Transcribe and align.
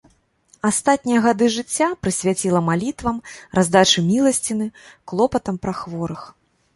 Астатнія 0.67 1.19
гады 1.25 1.49
жыцця 1.55 1.89
прысвяціла 2.05 2.61
малітвам, 2.69 3.19
раздачы 3.57 3.99
міласціны, 4.07 4.67
клопатам 5.13 5.55
пра 5.67 5.73
хворых. 5.81 6.23